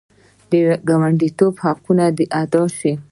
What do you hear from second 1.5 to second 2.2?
حقونه